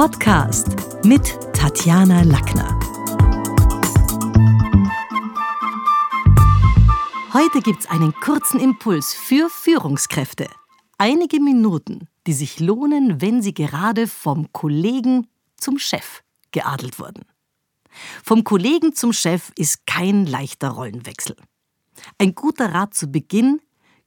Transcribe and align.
Podcast 0.00 1.04
mit 1.04 1.38
Tatjana 1.52 2.22
Lackner. 2.22 2.80
Heute 7.34 7.60
gibt's 7.60 7.84
einen 7.84 8.14
kurzen 8.14 8.60
Impuls 8.60 9.12
für 9.12 9.50
Führungskräfte. 9.50 10.48
Einige 10.96 11.38
Minuten, 11.38 12.08
die 12.26 12.32
sich 12.32 12.60
lohnen, 12.60 13.20
wenn 13.20 13.42
sie 13.42 13.52
gerade 13.52 14.06
vom 14.06 14.50
Kollegen 14.52 15.26
zum 15.58 15.78
Chef 15.78 16.22
geadelt 16.50 16.98
wurden. 16.98 17.26
Vom 18.24 18.42
Kollegen 18.42 18.94
zum 18.94 19.12
Chef 19.12 19.52
ist 19.54 19.86
kein 19.86 20.24
leichter 20.24 20.70
Rollenwechsel. 20.70 21.36
Ein 22.16 22.34
guter 22.34 22.72
Rat 22.72 22.94
zu 22.94 23.08
Beginn, 23.08 23.60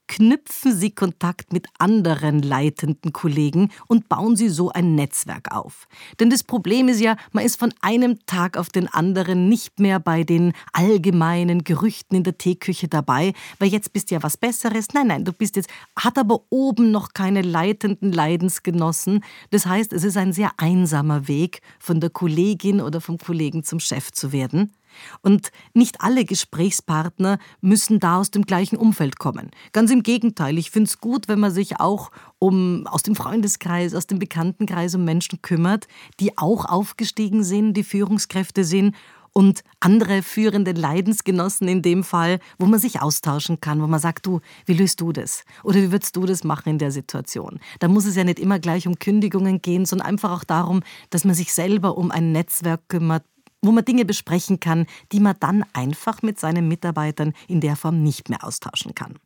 knüpfen 0.07 0.75
Sie 0.75 0.91
Kontakt 0.91 1.53
mit 1.53 1.67
anderen 1.79 2.41
leitenden 2.41 3.13
Kollegen 3.13 3.71
und 3.87 4.09
bauen 4.09 4.35
Sie 4.35 4.49
so 4.49 4.69
ein 4.69 4.95
Netzwerk 4.95 5.51
auf. 5.51 5.87
Denn 6.19 6.29
das 6.29 6.43
Problem 6.43 6.87
ist 6.87 6.99
ja, 6.99 7.15
man 7.31 7.45
ist 7.45 7.57
von 7.57 7.73
einem 7.81 8.19
Tag 8.25 8.57
auf 8.57 8.69
den 8.69 8.87
anderen 8.87 9.49
nicht 9.49 9.79
mehr 9.79 9.99
bei 9.99 10.23
den 10.23 10.53
allgemeinen 10.71 11.63
Gerüchten 11.63 12.17
in 12.17 12.23
der 12.23 12.37
Teeküche 12.37 12.87
dabei, 12.87 13.33
weil 13.59 13.69
jetzt 13.69 13.93
bist 13.93 14.11
du 14.11 14.15
ja 14.15 14.23
was 14.23 14.37
Besseres. 14.37 14.87
Nein, 14.93 15.07
nein, 15.07 15.25
du 15.25 15.33
bist 15.33 15.55
jetzt, 15.55 15.69
hat 15.97 16.17
aber 16.17 16.41
oben 16.49 16.91
noch 16.91 17.13
keine 17.13 17.41
leitenden 17.41 18.11
Leidensgenossen. 18.11 19.23
Das 19.51 19.65
heißt, 19.65 19.93
es 19.93 20.03
ist 20.03 20.17
ein 20.17 20.33
sehr 20.33 20.51
einsamer 20.57 21.27
Weg, 21.27 21.61
von 21.79 21.99
der 21.99 22.09
Kollegin 22.09 22.81
oder 22.81 23.01
vom 23.01 23.17
Kollegen 23.17 23.63
zum 23.63 23.79
Chef 23.79 24.11
zu 24.11 24.31
werden. 24.31 24.73
Und 25.21 25.51
nicht 25.73 26.01
alle 26.01 26.25
Gesprächspartner 26.25 27.37
müssen 27.61 27.99
da 27.99 28.19
aus 28.19 28.31
dem 28.31 28.43
gleichen 28.43 28.77
Umfeld 28.77 29.19
kommen. 29.19 29.51
Ganz 29.71 29.91
im 29.91 30.03
Gegenteil, 30.03 30.57
ich 30.57 30.71
finde 30.71 30.89
es 30.89 30.99
gut, 30.99 31.27
wenn 31.27 31.39
man 31.39 31.51
sich 31.51 31.79
auch 31.79 32.11
um 32.39 32.87
aus 32.87 33.03
dem 33.03 33.15
Freundeskreis, 33.15 33.93
aus 33.93 34.07
dem 34.07 34.19
Bekanntenkreis 34.19 34.95
um 34.95 35.05
Menschen 35.05 35.41
kümmert, 35.41 35.87
die 36.19 36.37
auch 36.37 36.65
aufgestiegen 36.65 37.43
sind, 37.43 37.73
die 37.73 37.83
Führungskräfte 37.83 38.63
sind 38.63 38.95
und 39.33 39.63
andere 39.79 40.21
führende 40.21 40.71
Leidensgenossen 40.71 41.67
in 41.67 41.81
dem 41.81 42.03
Fall, 42.03 42.39
wo 42.59 42.67
man 42.67 42.79
sich 42.79 43.01
austauschen 43.01 43.59
kann, 43.59 43.81
wo 43.81 43.87
man 43.87 43.99
sagt, 43.99 44.25
du, 44.25 44.39
wie 44.65 44.73
löst 44.73 45.01
du 45.01 45.11
das? 45.11 45.43
Oder 45.63 45.77
wie 45.77 45.91
würdest 45.91 46.15
du 46.15 46.25
das 46.25 46.43
machen 46.43 46.69
in 46.69 46.77
der 46.77 46.91
Situation? 46.91 47.59
Da 47.79 47.87
muss 47.87 48.05
es 48.05 48.15
ja 48.15 48.23
nicht 48.23 48.39
immer 48.39 48.59
gleich 48.59 48.87
um 48.87 48.99
Kündigungen 48.99 49.61
gehen, 49.61 49.85
sondern 49.85 50.07
einfach 50.07 50.31
auch 50.31 50.43
darum, 50.43 50.81
dass 51.09 51.25
man 51.25 51.35
sich 51.35 51.51
selber 51.51 51.97
um 51.97 52.11
ein 52.11 52.31
Netzwerk 52.31 52.87
kümmert, 52.87 53.23
wo 53.63 53.71
man 53.71 53.85
Dinge 53.85 54.05
besprechen 54.05 54.59
kann, 54.59 54.85
die 55.11 55.19
man 55.19 55.35
dann 55.39 55.65
einfach 55.73 56.21
mit 56.21 56.39
seinen 56.39 56.67
Mitarbeitern 56.67 57.33
in 57.47 57.61
der 57.61 57.75
Form 57.75 58.03
nicht 58.03 58.29
mehr 58.29 58.43
austauschen 58.43 58.93
kann. 58.93 59.17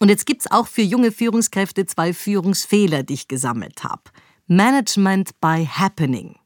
Und 0.00 0.08
jetzt 0.08 0.24
gibt 0.24 0.42
es 0.42 0.50
auch 0.50 0.66
für 0.66 0.82
junge 0.82 1.12
Führungskräfte 1.12 1.84
zwei 1.84 2.14
Führungsfehler, 2.14 3.02
die 3.02 3.14
ich 3.14 3.28
gesammelt 3.28 3.84
habe. 3.84 4.02
Management 4.46 5.38
by 5.40 5.66
Happening. 5.66 6.36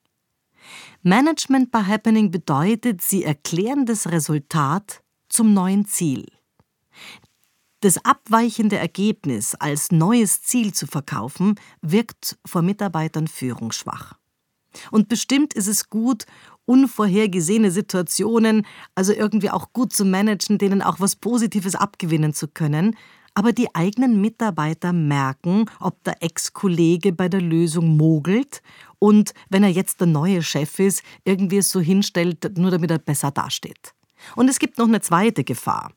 Management 1.03 1.71
by 1.71 1.83
Happening 1.87 2.31
bedeutet, 2.31 3.01
Sie 3.01 3.25
erklären 3.25 3.87
das 3.87 4.09
Resultat 4.09 5.03
zum 5.29 5.55
neuen 5.55 5.87
Ziel. 5.87 6.27
Das 7.81 8.05
abweichende 8.05 8.77
Ergebnis 8.77 9.55
als 9.55 9.93
neues 9.93 10.43
Ziel 10.43 10.73
zu 10.75 10.87
verkaufen, 10.87 11.55
wirkt 11.83 12.39
vor 12.45 12.63
Mitarbeitern 12.63 13.29
führungsschwach. 13.29 14.15
Und 14.91 15.09
bestimmt 15.09 15.55
ist 15.55 15.69
es 15.69 15.89
gut, 15.89 16.27
unvorhergesehene 16.67 17.71
Situationen, 17.71 18.67
also 18.95 19.13
irgendwie 19.13 19.51
auch 19.51 19.73
gut 19.73 19.93
zu 19.93 20.05
managen, 20.05 20.59
denen 20.59 20.83
auch 20.83 21.01
was 21.01 21.17
Positives 21.17 21.75
abgewinnen 21.75 22.35
zu 22.35 22.49
können. 22.49 22.97
Aber 23.35 23.53
die 23.53 23.75
eigenen 23.75 24.21
Mitarbeiter 24.21 24.93
merken, 24.93 25.67
ob 25.79 26.03
der 26.05 26.23
Ex-Kollege 26.23 27.13
bei 27.13 27.29
der 27.29 27.43
Lösung 27.43 27.97
mogelt 27.97 28.63
und 28.99 29.35
wenn 29.51 29.63
er 29.63 29.69
jetzt 29.69 30.01
der 30.01 30.07
neue 30.07 30.43
Chef 30.43 30.79
ist, 30.79 31.03
irgendwie 31.25 31.59
es 31.59 31.71
so 31.71 31.81
hinstellt, 31.81 32.57
nur 32.57 32.71
damit 32.71 32.91
er 32.91 32.99
besser 32.99 33.31
dasteht. 33.31 33.93
Und 34.35 34.49
es 34.49 34.59
gibt 34.59 34.79
noch 34.79 34.89
eine 34.89 35.01
zweite 35.01 35.45
Gefahr. 35.45 35.93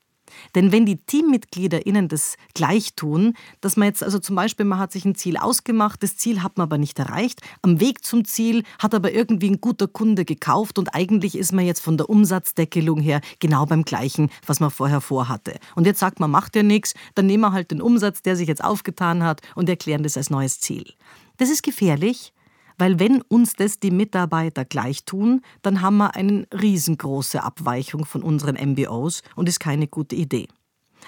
Denn 0.54 0.72
wenn 0.72 0.86
die 0.86 0.96
Teammitglieder 0.96 1.86
ihnen 1.86 2.08
das 2.08 2.36
gleich 2.54 2.94
tun, 2.94 3.34
dass 3.60 3.76
man 3.76 3.88
jetzt 3.88 4.02
also 4.02 4.18
zum 4.18 4.36
Beispiel, 4.36 4.66
man 4.66 4.78
hat 4.78 4.92
sich 4.92 5.04
ein 5.04 5.14
Ziel 5.14 5.36
ausgemacht, 5.36 6.02
das 6.02 6.16
Ziel 6.16 6.42
hat 6.42 6.58
man 6.58 6.64
aber 6.64 6.78
nicht 6.78 6.98
erreicht, 6.98 7.40
am 7.62 7.80
Weg 7.80 8.04
zum 8.04 8.24
Ziel 8.24 8.64
hat 8.78 8.94
aber 8.94 9.12
irgendwie 9.12 9.50
ein 9.50 9.60
guter 9.60 9.88
Kunde 9.88 10.24
gekauft 10.24 10.78
und 10.78 10.94
eigentlich 10.94 11.36
ist 11.36 11.52
man 11.52 11.66
jetzt 11.66 11.80
von 11.80 11.96
der 11.96 12.08
Umsatzdeckelung 12.08 13.00
her 13.00 13.20
genau 13.38 13.66
beim 13.66 13.84
gleichen, 13.84 14.30
was 14.46 14.60
man 14.60 14.70
vorher 14.70 15.00
vorhatte. 15.00 15.58
Und 15.74 15.86
jetzt 15.86 16.00
sagt 16.00 16.20
man, 16.20 16.30
macht 16.30 16.56
ja 16.56 16.62
nichts, 16.62 16.94
dann 17.14 17.26
nehmen 17.26 17.42
wir 17.42 17.52
halt 17.52 17.70
den 17.70 17.82
Umsatz, 17.82 18.22
der 18.22 18.36
sich 18.36 18.48
jetzt 18.48 18.64
aufgetan 18.64 19.22
hat 19.22 19.40
und 19.54 19.68
erklären 19.68 20.02
das 20.02 20.16
als 20.16 20.30
neues 20.30 20.60
Ziel. 20.60 20.94
Das 21.36 21.48
ist 21.48 21.62
gefährlich, 21.62 22.32
weil 22.80 22.98
wenn 22.98 23.20
uns 23.22 23.54
das 23.54 23.78
die 23.78 23.90
Mitarbeiter 23.90 24.64
gleich 24.64 25.04
tun, 25.04 25.42
dann 25.62 25.82
haben 25.82 25.98
wir 25.98 26.16
eine 26.16 26.46
riesengroße 26.52 27.42
Abweichung 27.42 28.06
von 28.06 28.22
unseren 28.22 28.56
MBOs 28.56 29.22
und 29.36 29.48
ist 29.48 29.60
keine 29.60 29.86
gute 29.86 30.16
Idee. 30.16 30.48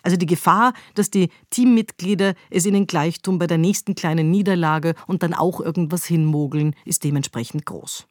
Also 0.03 0.17
die 0.17 0.27
Gefahr, 0.27 0.75
dass 0.95 1.11
die 1.11 1.31
Teammitglieder 1.51 2.35
es 2.51 2.67
ihnen 2.67 2.87
gleich 2.87 3.23
tun 3.23 3.39
bei 3.39 3.47
der 3.47 3.59
nächsten 3.59 3.95
kleinen 3.95 4.31
Niederlage 4.31 4.95
und 5.07 5.23
dann 5.23 5.33
auch 5.33 5.61
irgendwas 5.61 6.05
hinmogeln, 6.05 6.75
ist 6.85 7.05
dementsprechend 7.05 7.67
groß. 7.67 8.07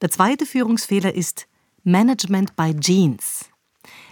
Der 0.00 0.10
zweite 0.10 0.44
Führungsfehler 0.44 1.14
ist 1.14 1.46
Management 1.84 2.56
by 2.56 2.74
Genes. 2.74 3.46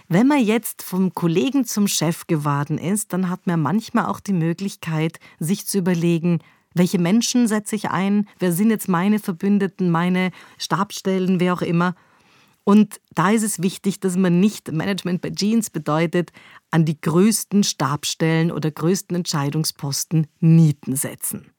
Wenn 0.07 0.27
man 0.27 0.43
jetzt 0.43 0.81
vom 0.81 1.13
Kollegen 1.13 1.65
zum 1.65 1.87
Chef 1.87 2.27
geworden 2.27 2.77
ist, 2.77 3.13
dann 3.13 3.29
hat 3.29 3.47
man 3.47 3.61
manchmal 3.61 4.05
auch 4.05 4.19
die 4.19 4.33
Möglichkeit, 4.33 5.19
sich 5.39 5.65
zu 5.65 5.79
überlegen, 5.79 6.39
welche 6.73 6.99
Menschen 6.99 7.47
setze 7.47 7.75
ich 7.75 7.89
ein? 7.89 8.27
Wer 8.39 8.51
sind 8.51 8.69
jetzt 8.69 8.89
meine 8.89 9.19
Verbündeten, 9.19 9.91
meine 9.91 10.31
Stabstellen, 10.57 11.39
wer 11.39 11.53
auch 11.53 11.61
immer? 11.61 11.95
Und 12.63 13.01
da 13.13 13.31
ist 13.31 13.43
es 13.43 13.61
wichtig, 13.61 13.99
dass 13.99 14.15
man 14.15 14.39
nicht 14.39 14.71
Management 14.71 15.21
bei 15.21 15.29
Jeans 15.29 15.69
bedeutet, 15.69 16.31
an 16.71 16.85
die 16.85 16.99
größten 16.99 17.63
Stabstellen 17.63 18.51
oder 18.51 18.71
größten 18.71 19.17
Entscheidungsposten 19.17 20.27
Nieten 20.39 20.95
setzen. 20.95 21.51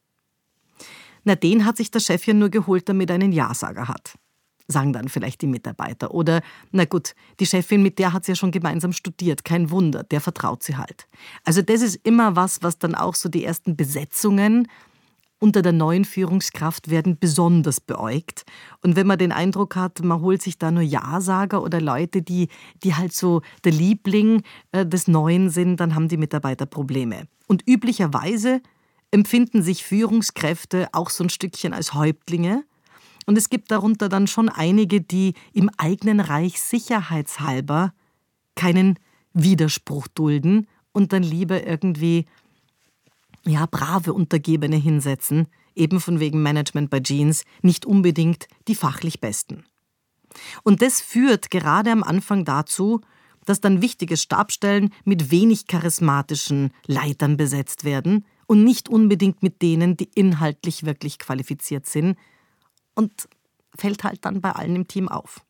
Na, 1.24 1.34
den 1.34 1.64
hat 1.64 1.76
sich 1.76 1.90
der 1.90 2.00
Chef 2.00 2.26
ja 2.26 2.34
nur 2.34 2.48
geholt, 2.48 2.88
damit 2.88 3.10
er 3.10 3.14
einen 3.14 3.32
Ja-Sager 3.32 3.88
hat. 3.88 4.14
Sagen 4.66 4.94
dann 4.94 5.08
vielleicht 5.08 5.42
die 5.42 5.46
Mitarbeiter. 5.46 6.14
Oder, 6.14 6.40
na 6.70 6.86
gut, 6.86 7.14
die 7.38 7.46
Chefin, 7.46 7.82
mit 7.82 7.98
der 7.98 8.14
hat 8.14 8.24
sie 8.24 8.32
ja 8.32 8.36
schon 8.36 8.50
gemeinsam 8.50 8.92
studiert, 8.92 9.44
kein 9.44 9.70
Wunder, 9.70 10.04
der 10.04 10.22
vertraut 10.22 10.62
sie 10.62 10.76
halt. 10.76 11.06
Also, 11.44 11.60
das 11.60 11.82
ist 11.82 11.96
immer 11.96 12.34
was, 12.34 12.62
was 12.62 12.78
dann 12.78 12.94
auch 12.94 13.14
so 13.14 13.28
die 13.28 13.44
ersten 13.44 13.76
Besetzungen 13.76 14.68
unter 15.44 15.60
der 15.60 15.72
neuen 15.72 16.06
Führungskraft 16.06 16.88
werden 16.88 17.18
besonders 17.20 17.78
beäugt. 17.78 18.46
Und 18.82 18.96
wenn 18.96 19.06
man 19.06 19.18
den 19.18 19.30
Eindruck 19.30 19.76
hat, 19.76 20.02
man 20.02 20.22
holt 20.22 20.40
sich 20.40 20.56
da 20.56 20.70
nur 20.70 20.82
Ja-Sager 20.82 21.62
oder 21.62 21.82
Leute, 21.82 22.22
die, 22.22 22.48
die 22.82 22.94
halt 22.94 23.12
so 23.12 23.42
der 23.62 23.72
Liebling 23.72 24.42
äh, 24.72 24.86
des 24.86 25.06
Neuen 25.06 25.50
sind, 25.50 25.80
dann 25.80 25.94
haben 25.94 26.08
die 26.08 26.16
Mitarbeiter 26.16 26.64
Probleme. 26.64 27.28
Und 27.46 27.62
üblicherweise 27.68 28.62
empfinden 29.10 29.62
sich 29.62 29.84
Führungskräfte 29.84 30.88
auch 30.92 31.10
so 31.10 31.24
ein 31.24 31.28
Stückchen 31.28 31.74
als 31.74 31.92
Häuptlinge. 31.92 32.64
Und 33.26 33.36
es 33.36 33.50
gibt 33.50 33.70
darunter 33.70 34.08
dann 34.08 34.26
schon 34.26 34.48
einige, 34.48 35.02
die 35.02 35.34
im 35.52 35.68
eigenen 35.76 36.20
Reich 36.20 36.58
sicherheitshalber 36.58 37.92
keinen 38.54 38.98
Widerspruch 39.34 40.08
dulden 40.08 40.68
und 40.92 41.12
dann 41.12 41.22
lieber 41.22 41.66
irgendwie 41.66 42.24
ja, 43.46 43.66
brave 43.66 44.12
Untergebene 44.12 44.76
hinsetzen, 44.76 45.48
eben 45.74 46.00
von 46.00 46.20
wegen 46.20 46.42
Management 46.42 46.90
bei 46.90 47.00
Jeans, 47.00 47.44
nicht 47.62 47.86
unbedingt 47.86 48.48
die 48.68 48.74
fachlich 48.74 49.20
Besten. 49.20 49.64
Und 50.62 50.82
das 50.82 51.00
führt 51.00 51.50
gerade 51.50 51.90
am 51.92 52.02
Anfang 52.02 52.44
dazu, 52.44 53.00
dass 53.44 53.60
dann 53.60 53.82
wichtige 53.82 54.16
Stabstellen 54.16 54.92
mit 55.04 55.30
wenig 55.30 55.66
charismatischen 55.66 56.72
Leitern 56.86 57.36
besetzt 57.36 57.84
werden 57.84 58.24
und 58.46 58.64
nicht 58.64 58.88
unbedingt 58.88 59.42
mit 59.42 59.62
denen, 59.62 59.96
die 59.96 60.08
inhaltlich 60.14 60.84
wirklich 60.84 61.18
qualifiziert 61.18 61.86
sind 61.86 62.16
und 62.94 63.28
fällt 63.76 64.04
halt 64.04 64.24
dann 64.24 64.40
bei 64.40 64.52
allen 64.52 64.76
im 64.76 64.88
Team 64.88 65.08
auf. 65.08 65.44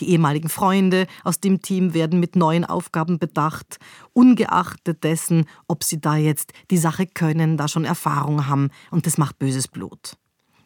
Die 0.00 0.10
ehemaligen 0.10 0.48
Freunde 0.48 1.06
aus 1.24 1.40
dem 1.40 1.60
Team 1.60 1.92
werden 1.94 2.20
mit 2.20 2.36
neuen 2.36 2.64
Aufgaben 2.64 3.18
bedacht, 3.18 3.78
ungeachtet 4.12 5.02
dessen, 5.02 5.46
ob 5.66 5.82
sie 5.82 6.00
da 6.00 6.16
jetzt 6.16 6.52
die 6.70 6.78
Sache 6.78 7.06
können, 7.06 7.56
da 7.56 7.68
schon 7.68 7.84
Erfahrung 7.84 8.46
haben 8.46 8.70
und 8.90 9.06
das 9.06 9.18
macht 9.18 9.38
böses 9.38 9.66
Blut. 9.66 10.16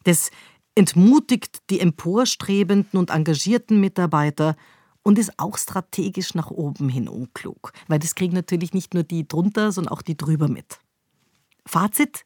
Das 0.05 0.31
entmutigt 0.75 1.62
die 1.70 1.81
emporstrebenden 1.81 2.99
und 2.99 3.11
engagierten 3.11 3.81
Mitarbeiter 3.81 4.56
und 5.02 5.19
ist 5.19 5.38
auch 5.38 5.58
strategisch 5.58 6.34
nach 6.34 6.50
oben 6.50 6.88
hin 6.88 7.08
unklug, 7.08 7.73
weil 7.88 7.99
das 7.99 8.14
kriegen 8.14 8.34
natürlich 8.34 8.73
nicht 8.73 8.94
nur 8.94 9.02
die 9.02 9.26
drunter, 9.26 9.73
sondern 9.73 9.93
auch 9.93 10.02
die 10.02 10.17
drüber 10.17 10.49
mit. 10.49 10.79
Fazit? 11.67 12.25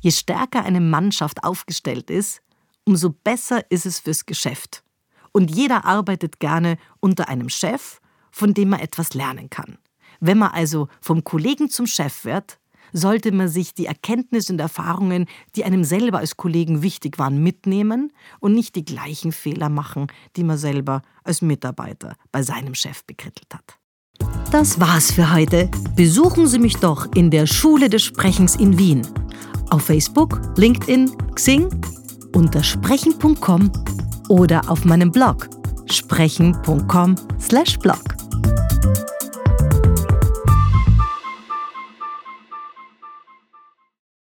Je 0.00 0.10
stärker 0.10 0.64
eine 0.64 0.80
Mannschaft 0.80 1.44
aufgestellt 1.44 2.10
ist, 2.10 2.42
umso 2.84 3.10
besser 3.10 3.70
ist 3.70 3.86
es 3.86 4.00
fürs 4.00 4.26
Geschäft 4.26 4.82
und 5.32 5.54
jeder 5.54 5.84
arbeitet 5.84 6.40
gerne 6.40 6.76
unter 7.00 7.28
einem 7.28 7.48
Chef, 7.48 8.00
von 8.30 8.54
dem 8.54 8.70
man 8.70 8.80
etwas 8.80 9.14
lernen 9.14 9.50
kann. 9.50 9.78
Wenn 10.20 10.38
man 10.38 10.50
also 10.50 10.88
vom 11.00 11.24
Kollegen 11.24 11.68
zum 11.68 11.86
Chef 11.86 12.24
wird, 12.24 12.58
sollte 12.92 13.32
man 13.32 13.48
sich 13.48 13.74
die 13.74 13.86
Erkenntnisse 13.86 14.52
und 14.52 14.60
Erfahrungen, 14.60 15.26
die 15.56 15.64
einem 15.64 15.84
selber 15.84 16.18
als 16.18 16.36
Kollegen 16.36 16.82
wichtig 16.82 17.18
waren, 17.18 17.42
mitnehmen 17.42 18.12
und 18.38 18.52
nicht 18.54 18.76
die 18.76 18.84
gleichen 18.84 19.32
Fehler 19.32 19.68
machen, 19.68 20.08
die 20.36 20.44
man 20.44 20.58
selber 20.58 21.02
als 21.24 21.42
Mitarbeiter 21.42 22.16
bei 22.30 22.42
seinem 22.42 22.74
Chef 22.74 23.04
bekrittelt 23.04 23.48
hat. 23.54 23.78
Das 24.50 24.78
war's 24.78 25.10
für 25.10 25.32
heute. 25.32 25.70
Besuchen 25.96 26.46
Sie 26.46 26.58
mich 26.58 26.76
doch 26.76 27.10
in 27.14 27.30
der 27.30 27.46
Schule 27.46 27.88
des 27.88 28.02
Sprechens 28.02 28.56
in 28.56 28.78
Wien. 28.78 29.06
Auf 29.70 29.84
Facebook, 29.84 30.40
LinkedIn, 30.56 31.10
Xing, 31.34 31.68
unter 32.34 32.62
sprechen.com 32.62 33.72
oder 34.32 34.70
auf 34.70 34.86
meinem 34.86 35.12
Blog 35.12 35.50
sprechen.com/blog. 35.90 38.21